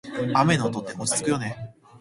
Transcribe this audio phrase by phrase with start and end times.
[0.33, 1.75] 雨の音って落ち着くよね。